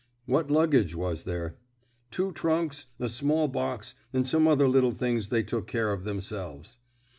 "What 0.25 0.49
luggage 0.49 0.95
was 0.95 1.25
there?" 1.25 1.57
"Two 2.09 2.31
trunks, 2.31 2.87
a 2.99 3.07
small 3.07 3.47
box, 3.47 3.93
and 4.11 4.25
some 4.27 4.47
other 4.47 4.67
little 4.67 4.89
things 4.89 5.27
they 5.27 5.43
took 5.43 5.67
care 5.67 5.93
of 5.93 6.05
themselves." 6.05 6.79